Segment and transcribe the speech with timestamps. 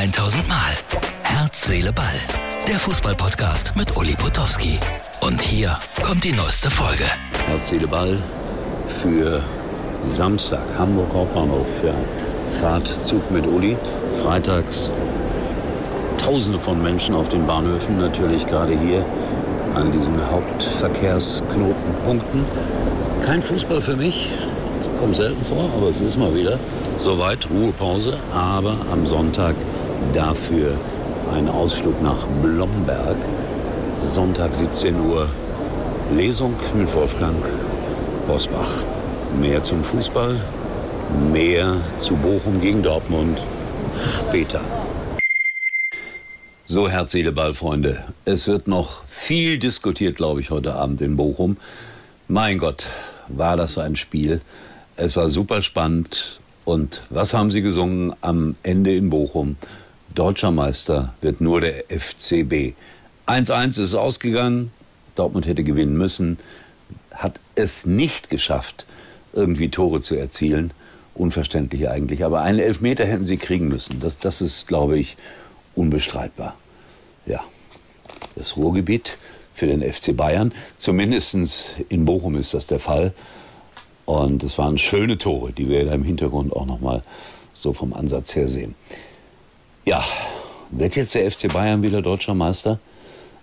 [0.00, 0.56] 1000 Mal.
[1.24, 2.06] Herz, Seele, Ball.
[2.66, 4.78] Der Fußballpodcast mit Uli Potowski.
[5.20, 7.04] Und hier kommt die neueste Folge.
[7.46, 8.16] Herz, Seele, Ball
[8.86, 9.42] für
[10.06, 11.92] Samstag, Hamburg Hauptbahnhof für
[12.62, 13.76] Fahrtzug mit Uli.
[14.22, 14.90] Freitags
[16.16, 19.04] Tausende von Menschen auf den Bahnhöfen, natürlich gerade hier
[19.74, 22.46] an diesen Hauptverkehrsknotenpunkten.
[23.26, 24.30] Kein Fußball für mich,
[24.98, 26.58] kommt selten vor, aber es ist mal wieder
[26.96, 28.16] soweit, Ruhepause.
[28.32, 29.54] Aber am Sonntag
[30.14, 30.72] dafür
[31.34, 33.16] ein Ausflug nach Blomberg.
[33.98, 35.28] Sonntag 17 Uhr
[36.14, 37.36] Lesung mit Wolfgang
[38.26, 38.84] Bosbach.
[39.40, 40.40] Mehr zum Fußball,
[41.32, 43.38] mehr zu Bochum gegen Dortmund
[44.18, 44.60] später.
[46.66, 48.04] So, Herz, Seele, Ball, Freunde.
[48.24, 51.56] Es wird noch viel diskutiert, glaube ich, heute Abend in Bochum.
[52.28, 52.86] Mein Gott,
[53.28, 54.40] war das ein Spiel.
[54.96, 56.40] Es war super spannend.
[56.64, 59.56] Und was haben sie gesungen am Ende in Bochum?
[60.14, 62.74] Deutscher Meister wird nur der FCB.
[63.26, 64.72] 1-1 ist ausgegangen.
[65.14, 66.38] Dortmund hätte gewinnen müssen.
[67.12, 68.86] Hat es nicht geschafft,
[69.32, 70.72] irgendwie Tore zu erzielen.
[71.14, 72.24] Unverständlich eigentlich.
[72.24, 74.00] Aber einen Elfmeter hätten sie kriegen müssen.
[74.00, 75.16] Das, das ist, glaube ich,
[75.76, 76.56] unbestreitbar.
[77.26, 77.44] Ja,
[78.34, 79.16] das Ruhrgebiet
[79.52, 80.52] für den FC Bayern.
[80.76, 83.12] Zumindest in Bochum ist das der Fall.
[84.06, 87.04] Und es waren schöne Tore, die wir da im Hintergrund auch nochmal
[87.54, 88.74] so vom Ansatz her sehen.
[89.84, 90.04] Ja,
[90.70, 92.78] wird jetzt der FC Bayern wieder deutscher Meister?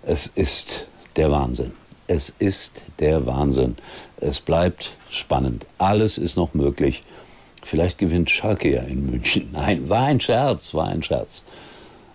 [0.02, 0.86] Es ist
[1.16, 1.72] der Wahnsinn.
[2.06, 3.74] Es ist der Wahnsinn.
[4.18, 5.66] Es bleibt spannend.
[5.78, 7.02] Alles ist noch möglich.
[7.62, 9.50] Vielleicht gewinnt Schalke ja in München.
[9.52, 11.44] Nein, war ein Scherz, war ein Scherz.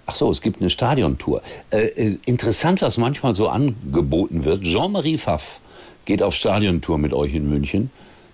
[0.06, 1.42] Ach so, es gibt eine Stadiontour.
[1.70, 4.64] Äh, äh, interessant, was manchmal so angeboten wird.
[4.64, 5.60] Jean-Marie Pfaff
[6.06, 7.92] geht auf Stadiontour mit euch in München,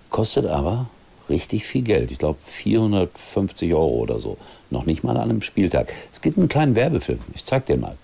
[0.08, 0.88] kostet aber
[1.30, 2.10] richtig viel Geld.
[2.10, 4.36] Ich glaube 450 Euro oder so.
[4.70, 5.92] Noch nicht mal an einem Spieltag.
[6.12, 7.20] Es gibt einen kleinen Werbefilm.
[7.34, 7.96] Ich zeig dir mal.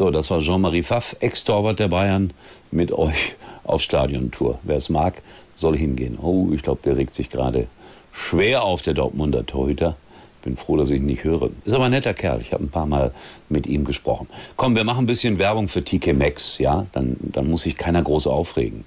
[0.00, 2.32] So, das war Jean-Marie Pfaff, Ex-Torwart der Bayern,
[2.70, 3.34] mit euch
[3.64, 4.58] auf Stadiontour.
[4.62, 5.20] Wer es mag,
[5.54, 6.18] soll hingehen.
[6.18, 7.66] Oh, ich glaube, der regt sich gerade
[8.10, 9.96] schwer auf, der Dortmunder Torhüter.
[10.42, 11.50] Bin froh, dass ich ihn nicht höre.
[11.66, 12.40] Ist aber ein netter Kerl.
[12.40, 13.12] Ich habe ein paar Mal
[13.50, 14.26] mit ihm gesprochen.
[14.56, 16.86] Komm, wir machen ein bisschen Werbung für TK Maxx, ja?
[16.92, 18.86] Dann, dann muss sich keiner groß aufregen.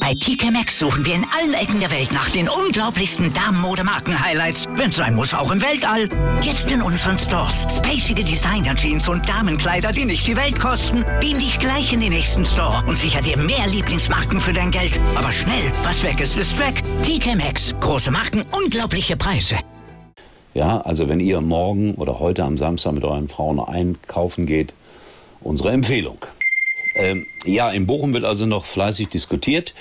[0.00, 4.66] Bei TK Maxx suchen wir in allen Ecken der Welt nach den unglaublichsten Damenmode-Marken-Highlights.
[4.74, 6.08] Wenn sein muss, auch im Weltall.
[6.40, 7.66] Jetzt in unseren Stores.
[7.76, 11.04] Spacige Designer-Jeans und Damenkleider, die nicht die Welt kosten.
[11.20, 14.98] Beam dich gleich in den nächsten Store und sicher dir mehr Lieblingsmarken für dein Geld.
[15.14, 16.82] Aber schnell, was weg ist, ist weg.
[17.02, 17.74] TK Maxx.
[17.80, 19.56] Große Marken, unglaubliche Preise.
[20.54, 24.72] Ja, also wenn ihr morgen oder heute am Samstag mit euren Frauen einkaufen geht,
[25.40, 26.18] unsere Empfehlung.
[26.98, 29.72] Ähm, ja, in Bochum wird also noch fleißig diskutiert.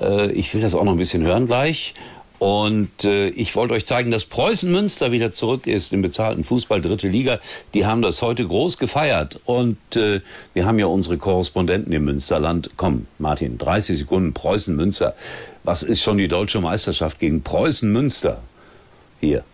[0.00, 1.94] Äh, ich will das auch noch ein bisschen hören gleich.
[2.38, 6.80] Und äh, ich wollte euch zeigen, dass Preußen Münster wieder zurück ist im bezahlten Fußball,
[6.80, 7.38] dritte Liga.
[7.72, 9.38] Die haben das heute groß gefeiert.
[9.44, 10.20] Und äh,
[10.52, 12.70] wir haben ja unsere Korrespondenten im Münsterland.
[12.76, 15.14] Komm, Martin, 30 Sekunden Preußen Münster.
[15.62, 18.42] Was ist schon die deutsche Meisterschaft gegen Preußen Münster?
[19.20, 19.44] Hier.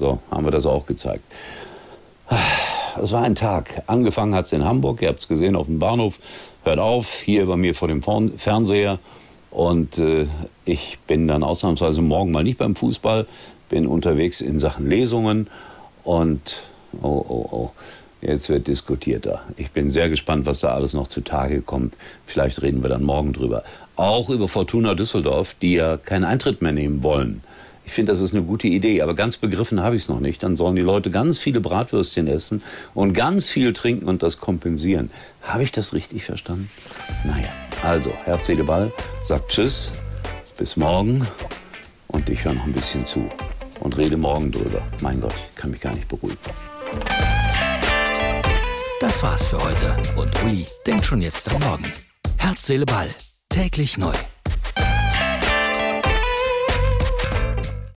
[0.00, 1.22] So haben wir das auch gezeigt.
[3.00, 3.82] Es war ein Tag.
[3.86, 6.18] Angefangen hat es in Hamburg, ihr habt es gesehen auf dem Bahnhof.
[6.64, 8.98] Hört auf, hier bei mir vor dem Fernseher.
[9.50, 10.26] Und äh,
[10.64, 13.26] ich bin dann ausnahmsweise morgen mal nicht beim Fußball,
[13.68, 15.48] bin unterwegs in Sachen Lesungen
[16.02, 16.62] und
[17.02, 17.70] oh, oh, oh,
[18.22, 19.42] jetzt wird diskutiert da.
[19.58, 21.98] Ich bin sehr gespannt, was da alles noch zutage kommt.
[22.24, 23.64] Vielleicht reden wir dann morgen drüber.
[23.96, 27.42] Auch über Fortuna Düsseldorf, die ja keinen Eintritt mehr nehmen wollen.
[27.90, 30.44] Ich finde, das ist eine gute Idee, aber ganz begriffen habe ich es noch nicht.
[30.44, 32.62] Dann sollen die Leute ganz viele Bratwürstchen essen
[32.94, 35.10] und ganz viel trinken und das kompensieren.
[35.42, 36.70] Habe ich das richtig verstanden?
[37.24, 37.48] Naja,
[37.82, 38.92] also, Herz, Ball
[39.24, 39.90] sagt Tschüss,
[40.56, 41.26] bis morgen
[42.06, 43.28] und ich höre noch ein bisschen zu.
[43.80, 44.86] und rede morgen drüber.
[45.00, 46.38] Mein Gott, ich kann mich gar nicht beruhigen.
[49.00, 51.90] Das war's für heute und Uli denkt schon jetzt am Morgen.
[52.36, 53.08] Herz, Seele, Ball.
[53.48, 54.14] Täglich neu.